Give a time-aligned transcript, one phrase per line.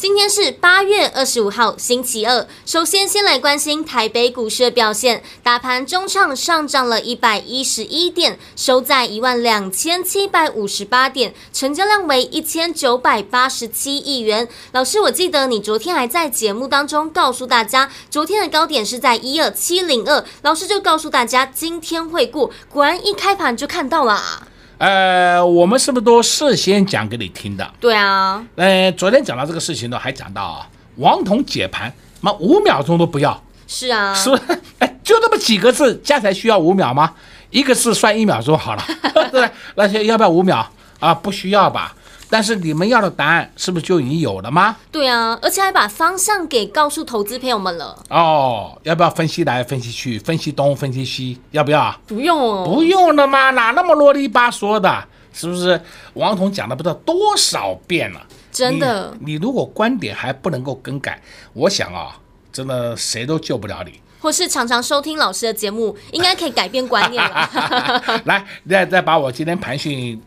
[0.00, 2.46] 今天是八月二十五号，星期二。
[2.64, 5.22] 首先，先来关心台北股市的表现。
[5.42, 14.48] 大盘中场上涨了一百一十一点，收在一万两千七百五十八点，成交量为一千九百八十七亿元。
[14.72, 20.24] 老师，我记得你昨天还在节目当中告诉大家，昨天的高点是在一二七零二。
[20.40, 24.48] 老师就告诉大家今天会过，果然一开盘就看到了。
[24.80, 27.70] 呃，我们是不是都事先讲给你听的？
[27.78, 28.42] 对啊。
[28.56, 31.92] 呃，昨天讲到这个事情呢，还讲到啊，王彤解盘，
[32.22, 33.38] 妈五秒钟都不要。
[33.66, 34.14] 是啊。
[34.14, 34.42] 是不是？
[34.80, 37.12] 哎，就那么几个字，加起来需要五秒吗？
[37.50, 38.82] 一个字算一秒钟好了，
[39.30, 40.66] 对，那些要不要五秒
[40.98, 41.12] 啊？
[41.12, 41.94] 不需要吧。
[42.30, 44.76] 但是你们要的答案是不是就已经有了吗？
[44.92, 47.98] 对啊，而且还把方向给告诉投资朋友们了。
[48.08, 51.40] 哦，要不要分析来分析去，分析东分析西？
[51.50, 51.94] 要不要？
[52.06, 53.50] 不用哦，不用了吗？
[53.50, 55.04] 哪那么啰里吧嗦的？
[55.32, 55.80] 是不是？
[56.14, 58.20] 王彤讲了不知道多少遍了？
[58.52, 61.20] 真的你，你如果观点还不能够更改，
[61.52, 62.16] 我想啊，
[62.52, 64.00] 真的谁都救不了你。
[64.20, 68.20] 或是常常收听老师的节目，应该可以改变观念了。
[68.26, 70.20] 来，再再把我今天盘讯。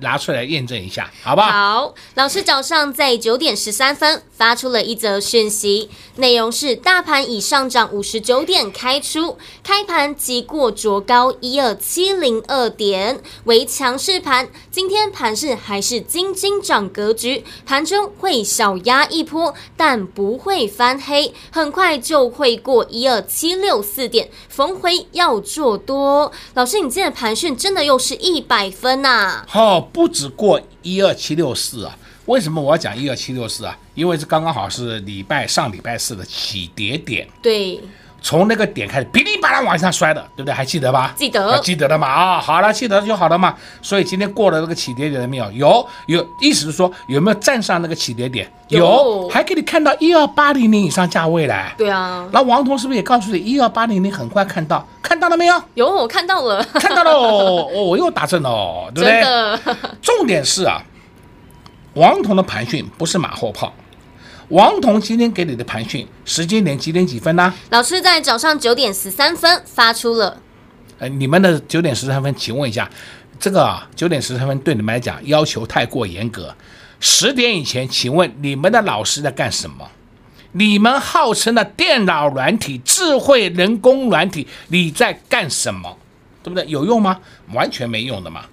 [0.00, 1.50] 拿出来验证一下，好不好？
[1.50, 14.48] 好，老师早上在九点十三分发出了一则讯息，内容是：大盘已上涨五十九点开出，开盘即过卓高一二七零二点，为强势盘。
[14.70, 26.32] 今天盘势还是金金涨格局，盘中会小压一波，但不会翻黑，很快就会过一二七六四点，逢回要做多。
[26.54, 29.46] 老师，你今天的盘讯真的又是一百分呐、啊？
[29.46, 29.89] 好。
[29.92, 31.96] 不止过一二七六四啊？
[32.26, 33.76] 为什么我要讲一二七六四啊？
[33.94, 37.26] 因为这刚刚好是礼拜上礼拜四的起跌点。
[37.42, 37.80] 对，
[38.22, 40.54] 从那个点开始，噼里啪啦往上摔的，对不对？
[40.54, 41.12] 还记得吧？
[41.16, 42.06] 记得，啊、记得了嘛？
[42.06, 43.54] 啊、哦，好了，记得就好了嘛。
[43.80, 45.50] 所以今天过了那个起跌点了没有？
[45.52, 48.50] 有，有，意思是说有没有站上那个起跌点？
[48.68, 51.64] 有，有还给你看到一二八零零以上价位嘞。
[51.76, 52.28] 对啊。
[52.30, 54.86] 那王彤是不是也告诉你一二八零零很快看到？
[55.02, 55.62] 看到了没有？
[55.74, 59.74] 有，我看到了，看到了哦， 我又打正了，对不对？
[60.02, 60.82] 重点是啊，
[61.94, 63.72] 王彤的盘讯不是马后炮。
[64.50, 67.54] 王彤今天给你的盘讯时间点几点几分呢、啊？
[67.70, 70.42] 老师在早上九点十三分发出了。
[70.98, 72.90] 呃，你们的九点十三分，请问一下，
[73.38, 76.52] 这个啊，九点十三分对你们来讲要求太过严格。
[76.98, 79.88] 十点以前，请问你们的老师在干什么？
[80.50, 85.96] 你们号称的电脑软体、智慧人工软体，你在干什么？
[86.42, 86.66] 对不对？
[86.66, 87.20] 有用吗？
[87.52, 88.44] 完全没用的嘛！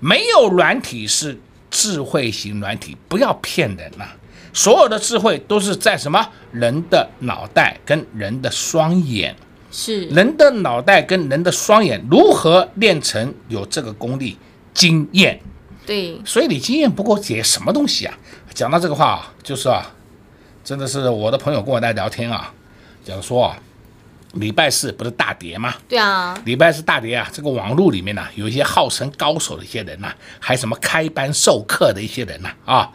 [0.00, 1.38] 没有软体是
[1.70, 4.16] 智慧型软体，不要骗人呐、啊！
[4.56, 6.26] 所有的智慧都是在什么？
[6.50, 9.36] 人的脑袋跟人的双眼，
[9.70, 14.38] 是人的脑袋跟人的双眼如何练成有这个功力？
[14.72, 15.38] 经验，
[15.84, 18.18] 对，所以你经验不够解什么东西啊？
[18.54, 19.92] 讲到这个话啊，就是啊。
[20.64, 22.52] 真的是我的朋友跟我在聊天啊，
[23.04, 23.56] 讲说啊，
[24.32, 25.72] 礼拜四不是大跌吗？
[25.88, 32.92] 对啊，礼拜四大跌啊，这个网络里面呢、啊，有一些号称高手的一些人呐、啊，还什么开班授课的一些人呐啊，啊，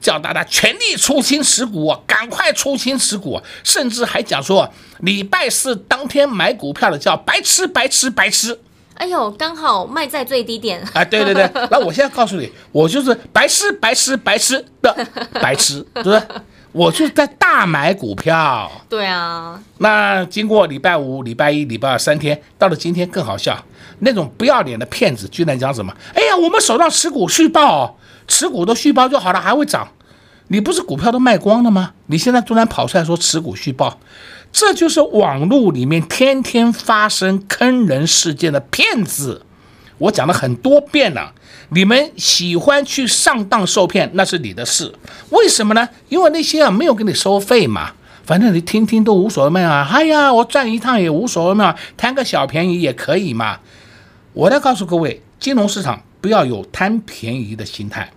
[0.00, 4.68] 叫大家全力出清持股，赶快出清持股，甚至还讲说
[5.00, 8.60] 礼拜四当天买股票的叫白痴白痴白痴。
[8.94, 11.04] 哎呦，刚好卖在最低点啊！
[11.04, 16.22] 对对对， 那我现在告诉你，我就是白痴白痴白痴的白痴，对不对？
[16.72, 19.60] 我就是在大买股票，对啊。
[19.78, 23.62] 那经过礼拜五、礼拜一、礼拜二三天，到了今天更好笑，
[23.98, 25.94] 那种不要脸的骗子居然讲什么？
[26.14, 29.86] 哎呀，我们手上持股续报，持股都续报就好了，还会涨？
[30.48, 31.92] 你不是股票都卖光了吗？
[32.06, 33.98] 你现在突然跑出来说持股续报，
[34.52, 39.42] 这就是网络里面天天发生坑人事件的骗子。
[39.98, 41.32] 我讲了很多遍了。
[41.70, 44.94] 你们喜欢去上当受骗，那是你的事。
[45.30, 45.88] 为什么呢？
[46.08, 47.90] 因为那些啊没有给你收费嘛，
[48.24, 49.88] 反正你听听都无所谓啊。
[49.90, 53.58] 哎呀，我赚一趟也无所谓嘛，贪个小便宜也可以嘛。
[54.32, 58.12] 我来告诉各位，金融市场不要有贪便宜的心态，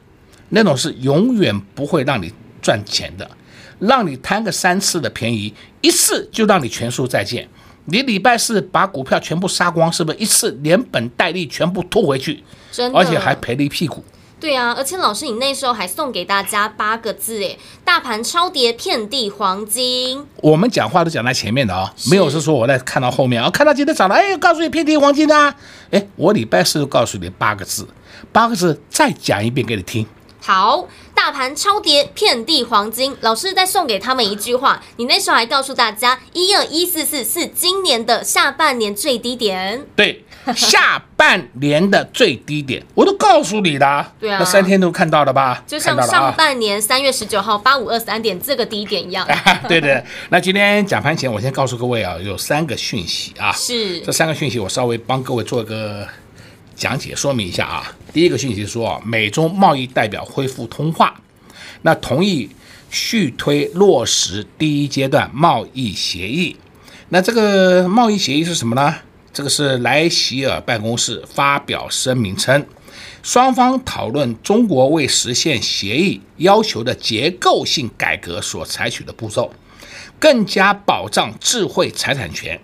[0.49, 3.29] 那种是永远不会让你赚钱的。
[3.79, 7.47] 让你贪个三次的便宜，一次就让你全数再见。
[7.85, 12.43] 你礼拜四把股票全部杀光，是不是一次连本带利全部吐回去？
[12.71, 14.03] 真的，而且还赔了一屁股。
[14.37, 20.25] 对啊，而且老师，你那时候还送给大家八个字，诶，大盘超跌，遍地黄金。
[20.37, 25.55] 我们讲话都讲在前面的啊、哦，没有是说我在看到后面啊，看到今天涨了，哎，告诉你遍地黄金啊，
[25.91, 27.87] 哎，我礼拜四告诉你八个字，
[28.33, 30.05] 八个字再讲一遍给你听。
[30.49, 33.15] 好，大盘超跌，遍地黄金。
[33.21, 39.85] 老师再送给他们一句话，你那时候还告诉大家，一二一四四是今年的下半年最低点。
[39.95, 40.25] 对。
[40.55, 44.11] 下半年的最低点，我都告诉你的。
[44.19, 45.63] 对啊，那三天都看到了吧？
[45.67, 49.27] 就像上半年三月十九号八五二三点这个低点一样。
[49.69, 50.03] 对对。
[50.29, 53.51] 那今天讲盘前，我先告诉各位啊，有三个讯息啊。
[53.51, 53.99] 是。
[53.99, 56.07] 这三个讯息，我稍微帮各位做个
[56.79, 57.93] 讲解说明一下啊。
[58.13, 61.21] 第一个讯息说，美中贸易代表恢复通话，
[61.83, 62.49] 那同意
[62.89, 66.55] 续推落实第一阶段贸易协议。
[67.09, 68.95] 那这个贸易协议是什么呢？
[69.31, 72.65] 这个是莱席尔办公室发表声明称，
[73.21, 79.53] 双方讨论中国为实现协议要求的结构性改革所采取的步骤，
[80.19, 82.59] 更加保障智慧财产权，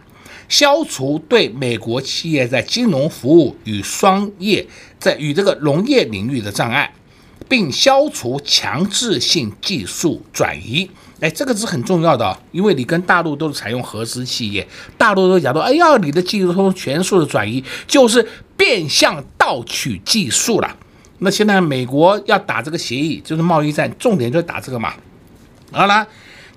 [0.48, 4.66] 消除对美国企业在金融服务与商业
[5.00, 6.94] 在与这个农业领域的障碍，
[7.48, 10.90] 并消除强制性技术转移。
[11.22, 18.28] 哎，这个是很重要的，因为你跟大陆都是采用合资企业，大陆都讲到，哎呀，你的技术从全数的转移，就是
[18.58, 20.76] 变相盗取技术了。
[21.20, 24.94] 那现在美国要打这个协议，就是贸易战，重点就是打这个嘛。
[25.72, 26.06] 好了，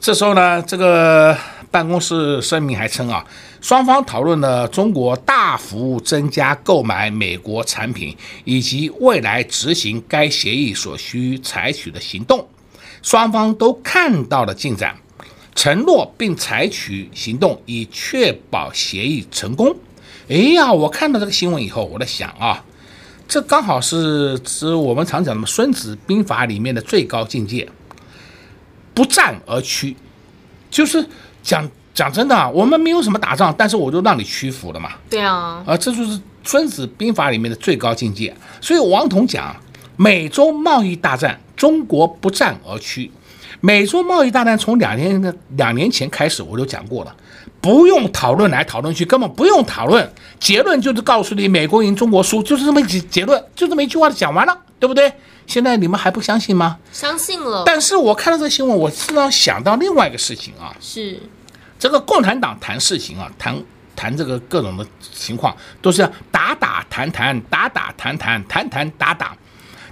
[0.00, 1.38] 这时候呢，这个
[1.70, 3.24] 办公室声明还称啊，
[3.60, 12.48] 双方讨论了中国大幅增加购买美国产品，以及未来执行该协议所需采取的行动。
[13.02, 14.96] 双方都看到了进展，
[15.54, 19.76] 承诺并采取行动以确保协议成功。
[20.28, 22.64] 哎呀，我看到这个新闻以后，我在想啊，
[23.28, 27.68] 这刚好是指我们常讲的《孙子兵法》里面的最高境界，
[28.94, 29.94] 不战而屈。
[30.70, 31.02] 就是
[31.48, 34.90] 讲讲真的啊，我们没有什么打仗，但是我就让你屈服了嘛。
[35.08, 36.12] 对啊，啊，这就是
[36.44, 38.36] 《孙子兵法》里面的最高境界。
[38.60, 39.56] 所以王彤讲，
[39.96, 41.40] 美洲贸易大战。
[41.56, 43.10] 中国不战而屈，
[43.60, 47.12] 美洲贸易大战从两年的两年前开始，我就讲过了，
[47.60, 50.08] 不用讨论来讨论去，根本不用讨论，
[50.38, 55.12] 结论就是告诉你美国赢中国输，就是这么一结论，就这么一句话就讲完了，对不对？
[55.48, 56.78] 现在你们还不相信吗？
[56.92, 57.64] 相信了。
[57.66, 61.18] 但是我看到这个新闻，我实际上想到另外一个事情啊，是
[61.78, 63.56] 这个共产党谈事情啊，谈
[63.94, 69.36] 谈这个各种的情况，都是打打谈谈，打打谈谈，谈谈打打。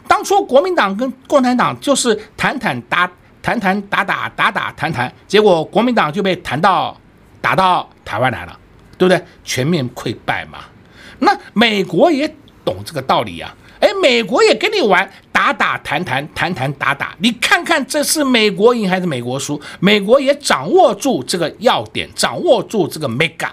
[0.09, 3.11] 当初国民党跟共产党就是谈谈打
[3.43, 6.97] 谈谈打打打打谈谈，结果国民党就被谈到
[7.41, 8.59] 打到台湾来了，
[8.99, 9.25] 对不对？
[9.45, 10.59] 全面溃败嘛。
[11.19, 12.33] 那美国也
[12.65, 19.61] 懂这个道理呀，哎，美国也跟你玩打打谈谈谈谈打打，你看看这是美国赢还是美国输？
[19.81, 23.51] 美国也掌握住这个要点，掌握住这个 mega，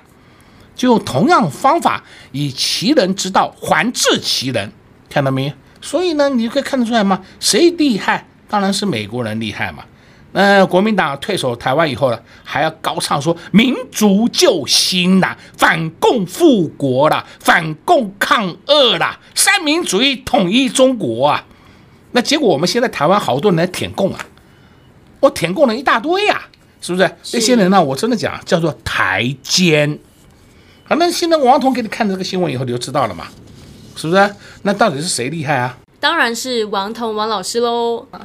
[0.76, 4.72] 就用同样方法以其人之道还治其人，
[5.10, 5.54] 看到没？
[5.82, 7.22] 所以呢，你可以看得出来吗？
[7.40, 8.26] 谁厉害？
[8.48, 9.84] 当然是美国人厉害嘛。
[10.34, 21.46] 呃，国民党退守台湾以后呢，还要高唱说民族救星呐，反共复国啦，反共抗俄啦，三民主义统一中国啊。
[22.12, 24.20] 那结果我们现在台湾好多人来舔共啊，
[25.20, 26.42] 我舔共了一大堆呀，
[26.82, 27.16] 是不是？
[27.34, 30.00] 那些人呢，我真的讲叫做台奸。
[30.86, 33.28] 好，那现在王彤给你看这个新闻以后，你就知道了嘛。
[33.96, 34.36] 是不是？
[34.64, 35.78] 那到底是谁厉害啊？
[36.00, 38.08] 当然是王彤王老师喽！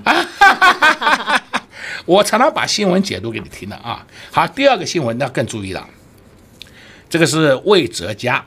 [2.08, 4.06] 我常常把新闻解读给你听的啊。
[4.32, 5.86] 好，第二个新闻那更注意了，
[7.10, 8.42] 这个是魏哲家。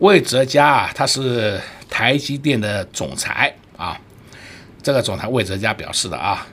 [0.00, 3.98] 魏哲家啊，他是台积电的总裁啊。
[4.82, 6.46] 这个总裁魏哲家表示的啊，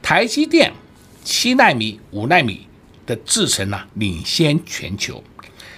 [0.00, 0.72] 台积电
[1.24, 2.68] 七纳米、五纳米
[3.04, 5.24] 的制程呢，领先全球，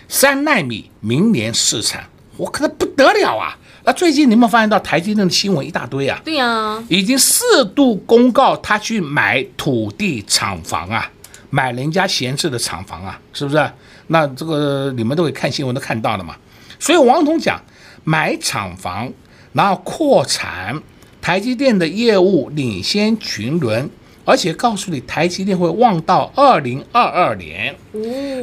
[0.09, 2.07] 三纳米明年试产。
[2.37, 3.57] 我可能不得了啊！
[3.87, 6.19] 那最近你有没有发现到台积电的新闻一大堆啊？
[6.25, 11.11] 对啊，已经四度公告他去买土地厂房啊，
[11.51, 13.71] 买人家闲置的厂房啊，是不是？
[14.07, 16.35] 那这个你们都会看新闻都看到了嘛。
[16.79, 17.61] 所以王彤讲
[18.05, 19.13] 买厂房，
[19.53, 20.81] 然后扩产，
[21.21, 23.91] 台积电的业务领先群伦。
[24.25, 27.75] 而且告诉你，台积电会旺到二零二二年。
[27.93, 28.01] 哦，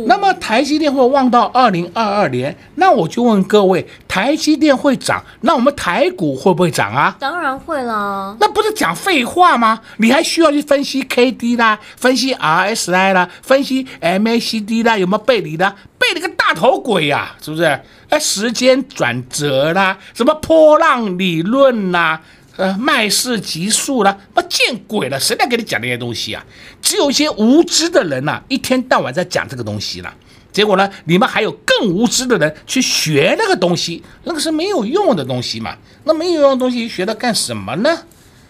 [0.07, 7.15] 那么台积电会旺到二零二二年，那我就问各位，台积电会涨，那我们台股会不会涨啊？
[7.19, 8.35] 当然会啦。
[8.39, 9.81] 那不是讲废话吗？
[9.97, 15.75] 你还需要去分析 KD 啦，分析 RSI 啦，分析 MACD 啦，有没有背离的？
[15.97, 17.63] 背大头鬼呀、啊，是不是？
[18.09, 22.19] 哎，时间转折啦，什么波浪理论呐，
[22.61, 26.45] 呃，麦氏级数啦，那见鬼了，谁来给你讲那些东西啊？
[26.79, 30.13] 只有一些无知的人呐、一天到晚在讲这个东西了。
[30.51, 35.75] 结果呢，你们还有更无知的人去学那个东西，那个是没有用的东西嘛。
[36.03, 37.97] 那没有用的东西学它干什么呢？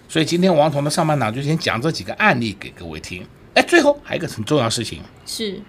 [0.10, 3.25] 所以今天王彤的上半场就先讲这几个案例给各位听。
[3.53, 5.62] 哎，最后还有一个很重要事情是。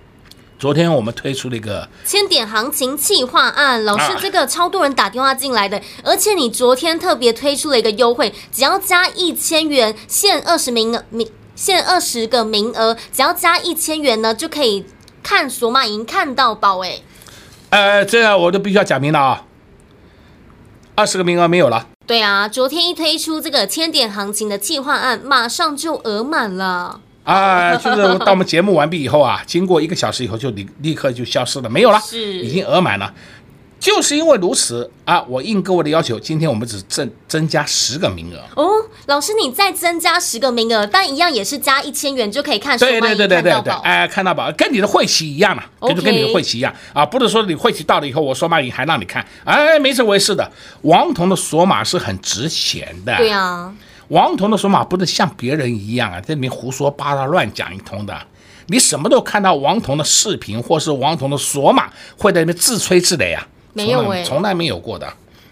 [0.63, 14.87] 昨天我们推出了一个千点行情计划案，老师，这个超多人打电话进来的，而且你昨天特别推出了一个优惠，只要加一千元，限二十名名，限二十个名额，只要加一千元呢，就可以
[15.21, 17.01] 看索马赢看到宝哎。
[17.71, 19.45] 呃，这样我就必须要讲明了啊，
[20.95, 21.89] 二十个名额没有了。
[22.07, 27.01] 对啊，昨天一推出这个千点行情的计划案，马上就额满了。
[27.25, 33.13] 啊，就是到我们节目完毕以后啊， 经过一个小时以后就立立刻就消失了，没有了，是已经额满了。
[33.79, 38.39] 就是因为如此啊，我应各位的要求，今天我们只增增加十个名额。
[38.55, 38.71] 哦，
[39.07, 42.79] 老师你再增加十个名额，但一样也是加一千元就可以看。
[42.79, 50.49] 对对对对对对，哎，看到宝，跟你的会期一样嘛，就跟你的会期一样啊，不是说你会期到了以后，我索马赢还让你看，哎，没这回事的。
[50.83, 53.17] 王彤的索马是很值钱的。
[53.17, 53.75] 对啊。
[54.13, 58.15] 王彤的索马不是像别人一样啊，在里面胡说八道、乱讲一通的。
[58.67, 63.49] 你什么都看到王彤的视频，或是王彤的索马会在那边自吹自擂啊？
[63.73, 65.11] 没有哎，从来没有过的。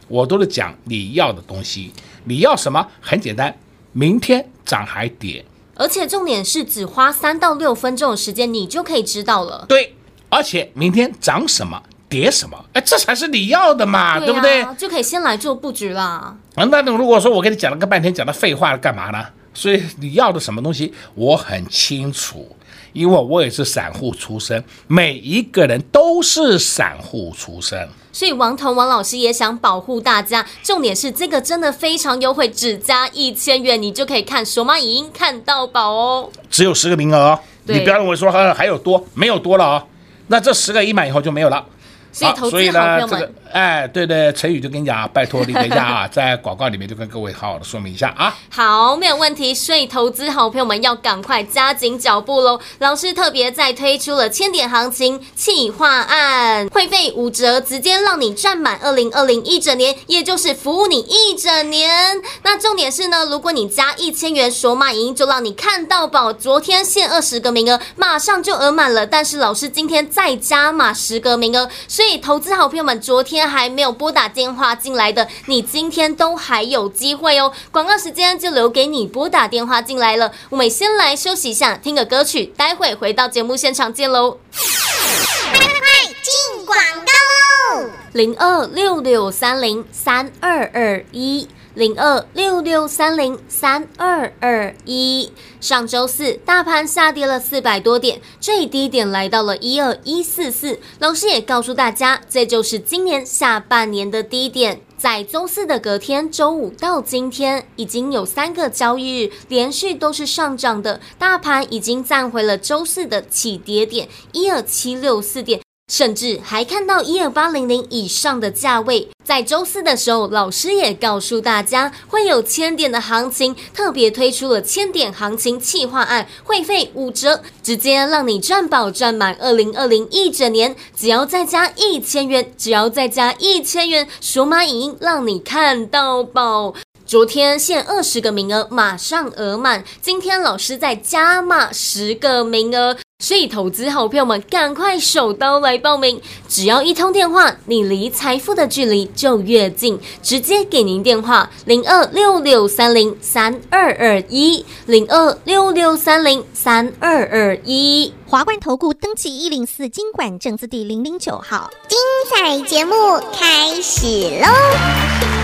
[0.08, 1.90] 我都是讲你要的东西，
[2.24, 2.86] 你要什么？
[3.00, 3.56] 很简单，
[3.92, 5.42] 明天涨还跌，
[5.74, 9.64] 而且重点是只花三到六分钟的时间，你就可以知道了。
[9.70, 9.96] 对，
[10.28, 11.82] 而且明天涨什么？
[12.10, 12.62] 叠什么？
[12.74, 14.76] 哎，这才是你要的嘛，对，啊、对不对？
[14.76, 16.36] 就可以先来做布局啦。
[16.56, 19.24] 啊，那如果说我跟你讲了个半天，讲的废话了，干嘛呢？
[19.54, 22.56] 所以你要的什么东西，我很清楚，
[22.92, 27.88] 因为我也是散户出身，每一个人都是散户出身。
[28.12, 36.30] 所以王彤王老师也想保护大家，重点是这个真的非常优惠，只加一千元，你就可以看索马影音看到宝哦。
[36.50, 39.86] 只有十个名额哦，你不要认为说还还有多，没有多了哦。
[40.26, 41.64] 那这十个一满以后就没有了。
[42.12, 48.34] 所以，投资好朋友们，哎，对对，陈宇就跟你讲啊，拜托你等一下啊，在广告里面就跟各位好好的说明一下啊。
[48.48, 49.54] 好，没有问题。
[49.54, 52.60] 所以投资好朋友们要赶快加紧脚步喽。
[52.78, 62.22] 老师特别再推出了千点行情企划案，会费五折，直接让你赚满二零二零一整年，也就是服务你一整年。
[62.42, 66.32] 那重点是呢，如果你加一千元索马赢，就让你看到宝。
[66.32, 69.06] 昨天限二十个名额，马上就额满了。
[69.06, 77.52] 但是老师今天再加码十个名额，所以投资好朋友们昨天还没有拨打电话进来的，你今天都还有机会哦。
[77.70, 80.32] 广告时间就留给你拨打电话进来了。
[80.48, 84.38] 我们先来休息一下，听个歌曲，待会回到节目现场见喽。
[84.52, 87.90] 快快快，进广告喽！
[88.12, 91.48] 零二六六三零三二二一。
[91.74, 100.80] 零二六六三零三二二一，上周四大盘下跌了四百多点，最低点来到了一二一四四。
[100.98, 104.80] 老师也告诉大家，这就是今年下半年的低点。
[104.98, 115.60] 在周四的隔天，周五到今天，已经有三个交易日连续都是上涨的，大盘已经站回了周四的起跌点一二七六四点。
[115.90, 136.72] 甚至还看到一二八零零以上的价位，在周四的时候，老师也告诉大家会有千点的行情，特别推出了千点行情企划案，会费五折，直接让你赚宝赚满二零二零一整年，只要再加一千元，只要再加一千元，数码影音让你看到宝。
[137.10, 142.96] 昨天限二十个名额，马上额满，今天老师再加码十个名额。
[143.18, 146.22] 所以，投资好朋友们，赶快手刀来报名！
[146.48, 149.98] 只要一通电话，你离财富的距离就越近。
[150.22, 158.14] 直接给您电话：零二六六三零三二二一，零二六六三零三二二一。
[158.24, 161.68] 华冠投顾登记一零四金管证字第零零九号。
[161.88, 161.98] 精
[162.32, 162.94] 彩节目
[163.32, 164.06] 开始
[164.40, 165.39] 喽！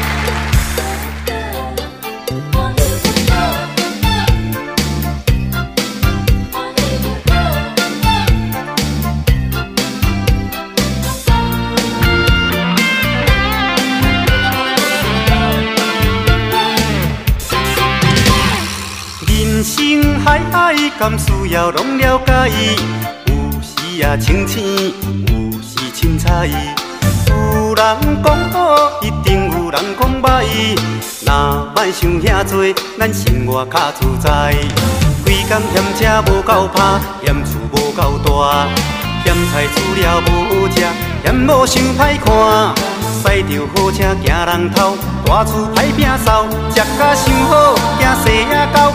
[20.99, 22.49] 甘需要拢了解，
[23.27, 24.95] 有时啊清醒，
[25.27, 26.49] 有时凊彩。
[27.29, 30.47] 有人讲好，一定有人讲歹。
[31.27, 34.55] 若歹想遐多，咱生活较自在。
[35.23, 38.67] 规工嫌车无够拍，嫌厝无够大，
[39.23, 40.81] 嫌菜煮了无好食。
[41.23, 42.75] 嫌无想歹看，
[43.21, 48.95] 驶着好车行人头，大厝歹摒扫，食甲想好，惊细仔狗，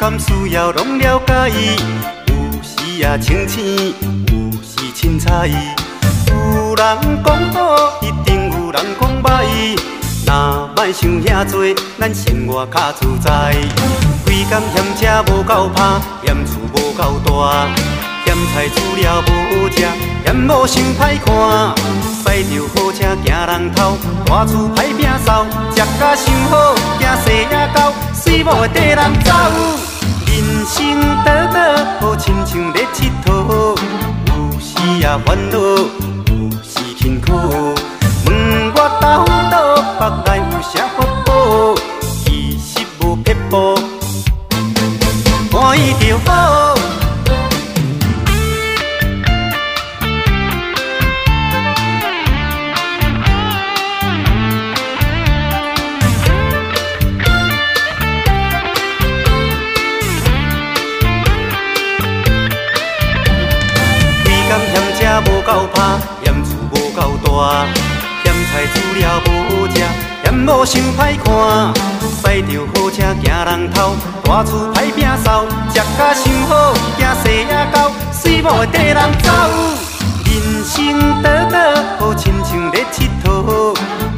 [0.00, 1.50] 甘需要拢了解，
[2.28, 3.92] 有时也清醒，
[4.28, 5.48] 有时凊彩。
[6.28, 9.76] 有人讲好，一定有人讲歹。
[10.24, 13.56] 若莫想遐多，咱生活较自在。
[14.24, 17.66] 规工嫌车无够拍，嫌厝无够大，
[18.24, 19.84] 嫌菜煮了无好食，
[20.24, 21.74] 嫌某想歹看。
[22.22, 29.87] 驶着好车惊人偷，大厝歹摒扫，食甲伤好，惊细仔狗，随某会跟人走。
[30.30, 33.76] 人生短短，好亲像咧佚佗，
[34.26, 34.68] 有时
[35.00, 37.32] 也烦恼，有时辛苦。
[38.26, 38.28] 问
[38.74, 39.30] 我到底
[39.98, 41.74] 腹内有啥法宝，
[42.24, 42.68] 其实
[43.00, 43.74] 无撇步，
[45.50, 46.67] 欢喜就好。
[69.00, 69.76] 了无好食，
[70.24, 71.26] 嫌某想歹看。
[72.00, 77.76] 驶着好车行人头，大厝歹拼扫，食甲伤好，惊细仔狗，
[78.12, 79.26] 水某会跟人走。
[80.24, 80.30] 人
[80.64, 81.54] 生短短，
[81.98, 83.26] 好亲像咧佚佗，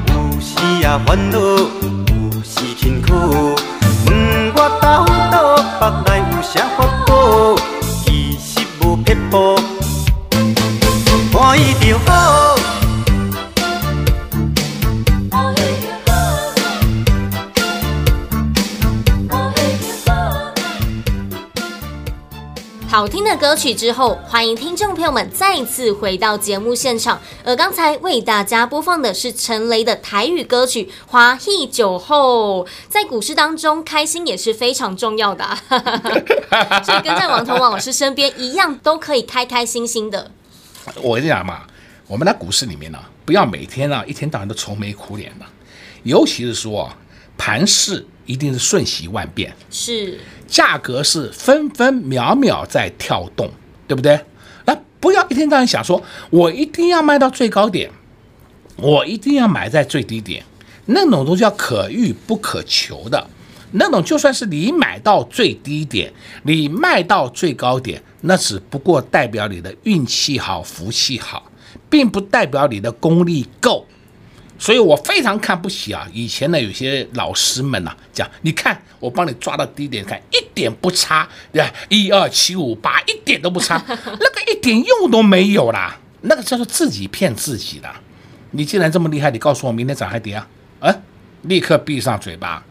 [0.09, 0.49] 有时
[0.81, 3.09] 也烦恼，有时辛苦。
[4.07, 4.09] 问
[4.55, 5.11] 我到底
[5.79, 7.11] 腹内有啥法宝，
[8.05, 9.35] 其实无撇步。
[11.33, 11.55] 好
[23.07, 27.20] 听的歌曲之后，欢迎听众朋友们再次回到节目现场。
[27.44, 32.64] 而刚才为大家播放的是陈雷的台语歌曲《华裔酒后》。
[32.88, 35.59] 在股市当中，开心也是非常重要的，啊，
[36.83, 40.33] 所以跟在王彤王老师身边一样，都可以开开心心的。
[41.00, 41.61] 我跟你讲嘛，
[42.09, 45.46] 我们在股市里面呢，不要每天啊一天到晚都愁眉苦脸的，
[46.03, 46.90] 尤其是说
[47.40, 50.20] 盘势一定是瞬息万变，是。
[50.46, 53.50] 价格是分分秒秒在跳动，
[53.88, 54.20] 对不对？
[54.66, 57.90] 那不要一天到晚想说，我一定要卖到最高点，
[58.76, 60.44] 我一定要买在最低点，
[60.85, 63.26] 那种东西叫可遇不可求的。
[63.72, 71.50] 那种就算是你买到最低点，你卖到最高点，那只不过代表你的运气好、福气好，
[71.88, 73.87] 并不代表你的功力够。
[74.61, 76.07] 所以我非常看不起啊！
[76.12, 81.73] 以前呢，有些老师们呐、啊，讲，你看我帮你抓到低点，看一点不差，对吧？
[81.88, 87.88] 一二七五八，一点都不差， 那个一点用都没有啦，那个叫做自己骗自己的。
[88.51, 90.46] 你既然这么厉害，你告诉我明天涨还跌啊？
[90.81, 90.94] 啊，
[91.42, 92.62] 立刻闭上嘴巴。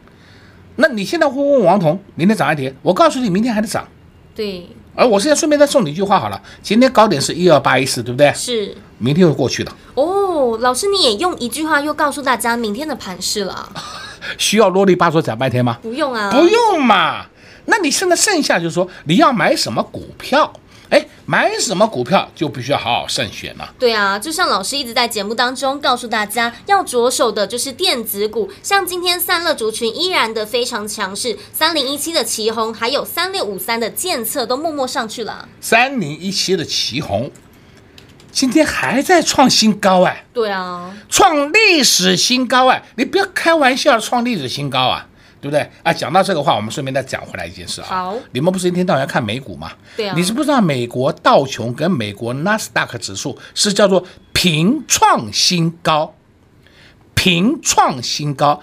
[0.75, 2.71] 那你现在会问王彤，明天涨还跌？
[2.83, 3.87] 我告诉你，明天还得涨。
[4.35, 4.67] 对。
[4.95, 8.31] 而我现在顺便再送你一句话好了，今天高点是一二八一四，对不对？
[8.33, 8.75] 是。
[8.97, 9.71] 明天会过去的。
[9.95, 13.69] 哦，老师你也用一句话又告诉大家明天的盘势了。
[14.37, 15.77] 需要啰里吧嗦讲半天吗？
[15.81, 16.29] 不用啊。
[16.31, 17.25] 不用嘛。
[17.65, 20.51] 那你现在剩下就是说你要买什么股票？
[20.89, 23.73] 哎，买什么股票就必须要好好慎选了。
[23.77, 35.47] 对啊，就像老师一直在节目当中告诉大家，要着手的就是电子股，像今天散热族群依然的非常强势，三零一七的奇宏，还有三六五三的建策都默默上去了。
[35.61, 37.29] 三零一七的奇宏
[38.31, 40.25] 今天还在创新高哎。
[40.33, 45.05] 对啊，创历史新高哎，你不要开玩笑，创历史新高啊。
[45.41, 45.93] 对不对啊？
[45.93, 47.87] 讲到这个话，我们顺便再讲回来一件事啊。
[47.87, 49.71] 好，你们不是一天到晚要看美股吗？
[49.95, 50.13] 对啊。
[50.15, 56.13] 你知不知道美国道琼跟美国纳斯达克指数是叫做平创新高？
[57.13, 58.61] 平创新高，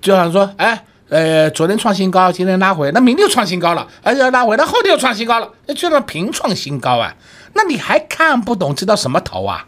[0.00, 7.14] 就好像说，哎，呃，昨天创新高，今天拉回，那明天又创新高了，而且拉回，那后天又创新高了，那就叫平创新高啊。
[7.54, 9.66] 那你还看不懂，知道什么头啊？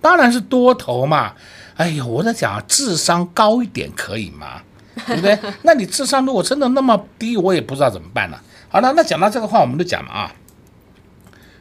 [0.00, 1.32] 当然是多头嘛。
[1.76, 4.62] 哎呦，我在讲智商高一点可以吗？
[5.06, 5.38] 对不对？
[5.62, 8.40] 那你智商如果真的那么低，我也不知道怎么办了。
[8.68, 10.32] 好了，那讲到这个话，我们就讲了啊。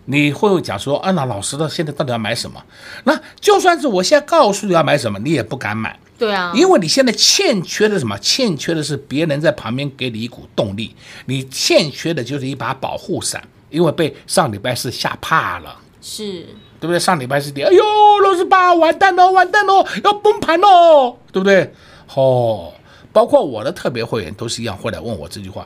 [0.05, 2.61] 你会讲说，啊，那老师的现在到底要买什么？
[3.05, 5.97] 那就算是我现在告诉你要买什么，你也不敢买。
[6.17, 8.17] 对啊，因为你现在欠缺的什么？
[8.19, 15.75] 欠缺的是别人在旁边给你一股动力，你欠缺的就是一把保护伞，因为被上礼拜四吓怕了。
[16.01, 16.43] 是，
[16.79, 16.99] 对不对？
[16.99, 17.83] 上礼拜四跌，哎呦，
[18.21, 21.73] 六十八，完蛋了，完蛋了，要崩盘了，对不对？
[22.13, 22.73] 哦，
[23.13, 25.65] 包括我的特别会员都是一样，会来问我这句话：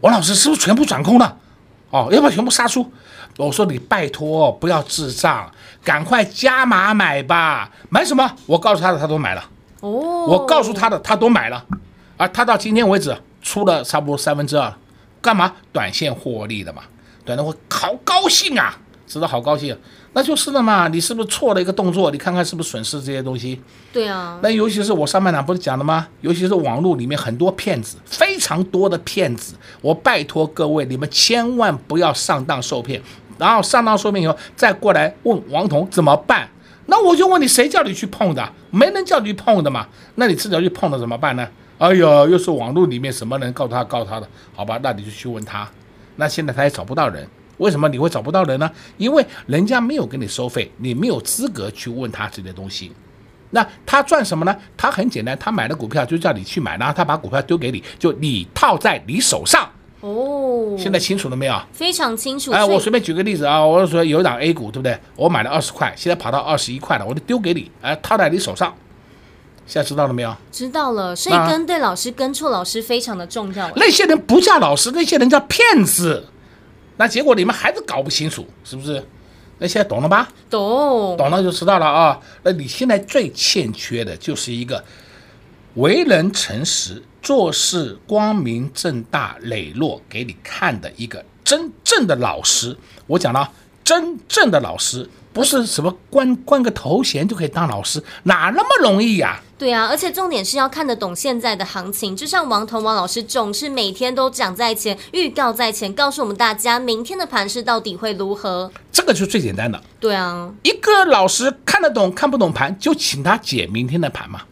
[0.00, 1.36] 王老师是不是全部转空了？
[1.90, 2.90] 哦，要不要全部杀出？
[3.36, 5.50] 我说你拜托不要智障，
[5.82, 7.70] 赶快加码买吧。
[7.90, 8.28] 买什么？
[8.46, 9.44] 我告诉他的，他都买了。
[9.80, 9.90] 哦，
[10.26, 11.64] 我告诉他的，他都买了。
[12.16, 14.72] 啊，他到今天为止出了差不多三分之二，
[15.20, 15.52] 干嘛？
[15.72, 16.82] 短线获利的嘛。
[17.24, 18.76] 短的我好高兴啊，
[19.06, 19.76] 知道好高兴。
[20.14, 20.88] 那就是的嘛。
[20.88, 22.10] 你是不是错了一个动作？
[22.10, 23.60] 你看看是不是损失这些东西？
[23.92, 24.38] 对啊。
[24.42, 26.08] 那尤其是我上半场不是讲了吗？
[26.22, 29.54] 尤其是网络里面很多骗子，非常多的骗子。
[29.82, 33.02] 我拜托各位，你们千万不要上当受骗。
[33.36, 36.48] 然后上当受骗以后，再过来问王彤怎么办？
[36.86, 38.48] 那我就问你，谁叫你去碰的？
[38.70, 39.86] 没人叫你去碰的嘛。
[40.14, 41.48] 那你自己要去碰了怎么办呢？
[41.78, 44.28] 哎呦，又是网络里面什么人告他告他的？
[44.54, 45.68] 好吧，那你就去问他。
[46.16, 47.26] 那现在他也找不到人，
[47.58, 48.70] 为什么你会找不到人呢？
[48.96, 52.92] 因为人家没有给你收费，你没有资格去问他这些东西。
[53.50, 54.56] 那他赚什么呢？
[54.76, 59.68] 他很简单，他买了股票就叫你去买，然后他把股票丢给你，就你套在你手上。
[60.00, 61.58] 哦，现在清楚了没有？
[61.72, 62.50] 非常清楚。
[62.50, 64.98] 哎，我随便举个例子啊，我说有一档 A 股，对不对？
[65.16, 68.74] 我买了二十块，现在跑到二十一块了，我就丢给你，哎，套在你手上。
[69.66, 70.36] 现在知道了没有？
[70.52, 71.16] 知道了。
[71.16, 73.70] 所以跟对老师、跟错老师非常的重要。
[73.76, 76.26] 那些人不叫老师，那些人叫骗子。
[76.96, 79.04] 那结果你们还是搞不清楚，是不是？
[79.58, 80.28] 那现在懂了吧？
[80.50, 82.20] 懂，懂了就知道了啊。
[82.42, 84.84] 那你现在最欠缺的就是一个
[85.74, 87.02] 为人诚实。
[87.24, 92.76] 做事光明正大、磊落，给你看的一个真正的老师。
[93.06, 93.50] 我讲了，
[93.82, 99.40] 真正的老师不是什么关关个头衔就可以当老师，哪那么容易呀？
[99.58, 102.16] 对啊，而且重点是要看得懂现在的行情。
[102.16, 108.70] 就像王彤王老师总是每天都讲在前，预告在前，告诉我们大家明天的盘势到底会如何。
[108.92, 109.82] 这个就是最简单的。
[109.98, 114.42] 对啊，一个老师看得懂看不懂盘，就请他解明天的盘嘛。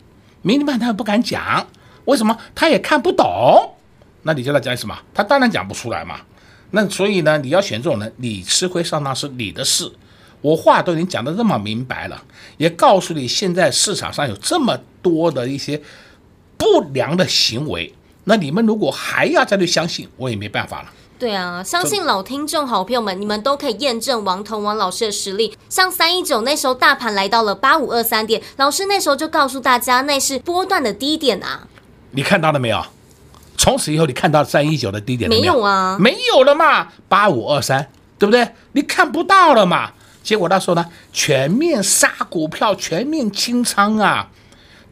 [0.43, 1.65] 明天盘他又不敢讲。
[2.07, 3.77] 为什么他也看不懂？
[4.23, 4.99] 那你叫他讲什么？
[5.15, 6.17] 他当然讲不出来嘛。
[6.73, 9.93] 那所以呢，你要选这种人，你吃亏上当是你的事。
[10.43, 12.23] 我话都已经讲得这么明白了，
[12.59, 15.81] 也告诉你现在市场上有这么多的一些
[16.59, 17.95] 不良的行为。
[18.25, 20.93] 那你们如果还要再去相信，我也没办法了。
[21.19, 25.57] 对啊，相信老听众好朋友们，你们都可以验证王彤王老师的实力。
[25.69, 31.69] 像三一九那时候大盘来到了八五二三点，老师那时候就告诉大家，那是波段的低点啊。
[32.11, 32.85] 你看到了没有？
[33.57, 35.31] 从此以后，你看到三一九的低点？
[35.31, 38.49] 没有啊，没有了嘛，八五二三，对不对？
[38.73, 39.93] 你看不到了嘛？
[40.23, 44.31] 结果他说呢，全面杀股票，全面清仓啊，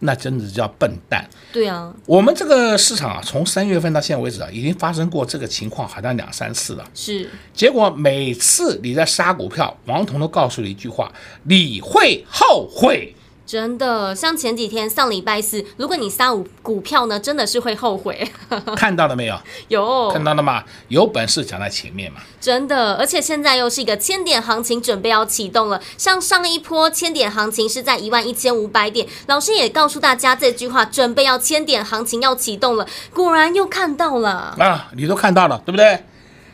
[0.01, 1.29] 那真的叫笨蛋。
[1.53, 6.85] 对啊，我们这个市场啊，从三月份到现在为止啊，已经发生过这个情况，好像两三次了。
[6.95, 11.13] 是，结果每次你在杀股票，王彤都告诉你一句话：
[11.45, 13.15] 你会后悔。
[13.51, 18.31] 真的，像前几天上礼拜四，如果你杀五股票呢，真的是会后悔。
[18.77, 19.37] 看到了没有？
[19.67, 20.63] 有看到了吗？
[20.87, 22.21] 有本事讲在前面嘛。
[22.41, 25.83] 真的，而且现在又是一个千点行情准备要启动了。
[25.99, 32.87] 像上一波千点行情是在一万一千五百点，老师也告诉大家这句话，准备要千点行情要启动了。
[33.13, 36.05] 果然又看到了啊，你都看到了，对不对？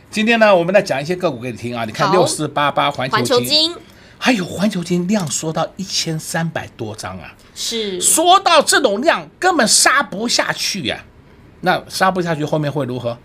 [0.09, 1.85] 今天呢，我们来讲一些个股给你听啊。
[1.85, 3.75] 你看六四八八环球晶。
[4.17, 8.01] 还有环球金量缩到一千三百多张啊，是。
[8.01, 13.17] 缩到这种量根本杀不下去呀、啊，那杀不下去后面会如何？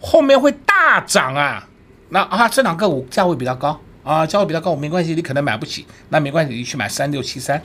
[0.00, 1.68] 后面会大涨啊，
[2.08, 3.80] 那啊这两个股价位比较高。
[4.02, 7.62] 啊，价位比较高，没关系，你可能买不起，那没关系，你去买三六七三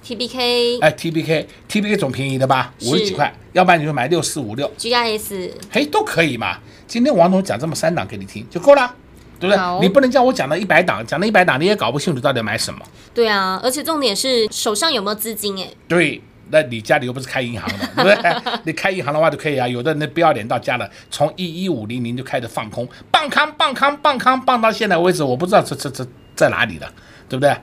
[0.00, 6.58] ，T B K，哎，T B K，T B K 总便宜的吧，五十几块，要不然你就买六四五六，G I S，嘿，都可以嘛。
[6.86, 8.94] 今天王总讲这么三档给你听就够了。
[9.40, 9.80] 对不对？
[9.80, 12.80] 你不能叫我讲到一百档，讲到一百档，你也搞不清楚到底买什么。
[13.14, 15.66] 对啊，而且重点是手上有没有资金哎。
[15.88, 18.60] 对，那你家里又不是开银行的， 对不对？
[18.64, 19.66] 你开银行的话就可以啊。
[19.66, 26.92] 有的人不要脸到家了，从一一五零零就开始放空，棒康棒康棒康棒到现在为止，我不知道这这这在哪里了，
[27.28, 27.56] 对不对？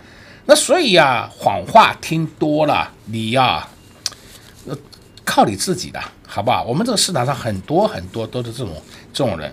[0.46, 3.68] 那所以呀，谎话听多了，你呀，
[5.24, 6.63] 靠你自己的，好不好？
[6.63, 8.74] 我们这个市场上很多很多都是这种
[9.13, 9.52] 这种人。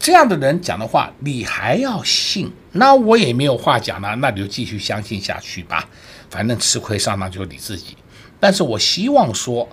[0.00, 2.50] 这样的人讲的话，你还要信？
[2.72, 5.86] 那我也没有话讲了，那你就继续相信下去吧。
[6.30, 7.94] 反正吃亏上当就是你自己。
[8.40, 9.68] 但是我希望说，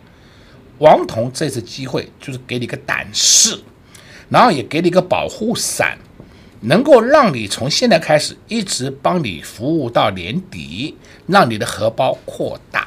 [0.80, 3.58] 王彤这次机会就是给你个胆识，
[4.28, 5.98] 然后也给你个保护伞，
[6.60, 12.86] 能够让你从现在开始一直帮你服务到年底，让你的荷包扩大。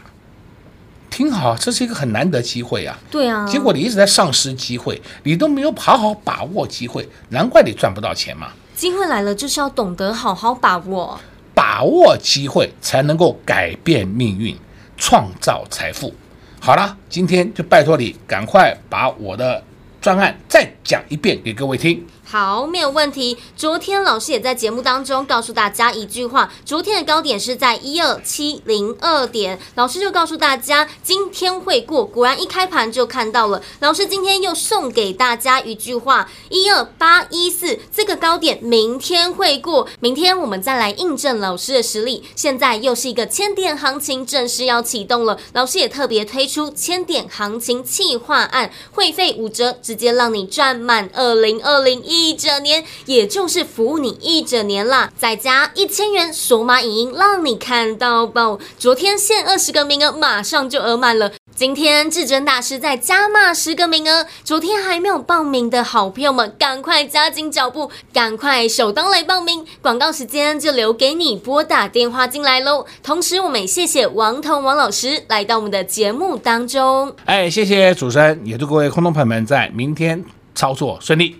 [1.20, 2.98] 挺好，这是一个很难得机会啊。
[3.10, 3.46] 对啊。
[3.46, 8.48] 结果你一直在丧失机会，你都没有好好把握机会，难怪你赚不到钱嘛。
[8.74, 11.20] 机会来了，就是要懂得好好把握。
[11.54, 14.56] 把握机会，才能够改变命运，
[14.96, 16.14] 创造财富。
[16.58, 19.62] 好了，今天就拜托你，赶快把我的
[20.00, 22.02] 专案再讲一遍给各位听。
[22.30, 23.36] 好，没有问题。
[23.56, 33.60] 昨天老师也在节目当中告诉大家一句话，昨天的高点是在一二七零二点，老师就告诉大家今天会过，果然一开盘就看到了。
[33.80, 42.22] 老师今天又送给大家一句话，一二八一四这个高点明天会过，明天我们再来印证老师的实力。
[42.36, 52.19] 现在又是一个千点行情正式要启动了，老师也特别推出千点行情企划案，会费五折，直接让你赚满二零二零一。
[52.20, 58.58] 一整年，也就是服务你一整年啦，再加一千元索马影音，让你看到爆。
[58.78, 61.32] 昨天限二十个名额，马上就额满了。
[61.54, 69.64] 今天至尊大师再加码十个名额，昨天还没有报名的好朋友们，赶快加紧脚步，赶快手当来报名。
[69.80, 72.86] 广告时间就留给你拨打电话进来喽。
[73.02, 77.14] 同时，我们也谢谢王彤王老师来到我们的节目当中。
[77.24, 81.39] 哎，谢谢主持人，也祝各位空头朋友们在明天操作顺利。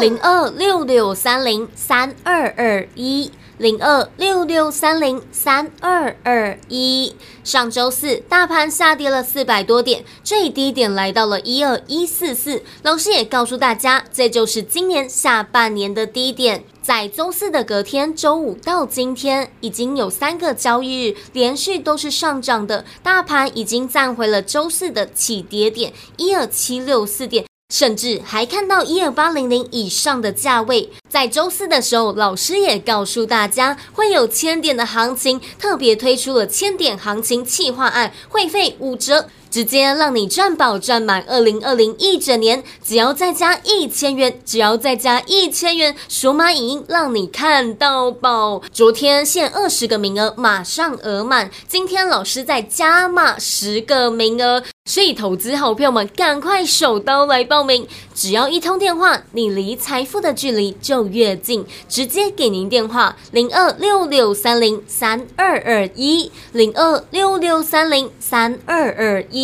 [0.00, 7.14] 零二六六三零三二二一，零二六六三零三二二一。
[7.44, 12.62] 上周四大盘下跌了四百多点，最低点来到了一二一四四。
[12.82, 16.64] 老师也告诉大家，这就是今年下半年的低点。
[16.82, 27.46] 在周四的隔天，周五到今天，已经有三个交易日连续都是上涨的，大盘已经站回了周四的起跌点一二七六四点。
[27.74, 39.28] 甚至还看到一二八零零以上的价位，在周四的时候，老师也告诉大家会有千点的行情，特别推出了千点行情企划案，会费五折。
[39.54, 48.60] 直接让你赚饱赚满二零二零一整年，只要再加一千元，只要再加一千元，数码影音让你看到宝。
[48.72, 51.48] 昨天限二十个名额，马上额满。
[51.68, 57.86] 今天老师再加码十个名额，所以投资好朋友们赶快手刀来报名。
[58.12, 61.64] 只要一通电话，你离财富的距离就越近。
[61.88, 69.43] 直接给您电话：零二六六三零三二二一，零二六六三零三二二一。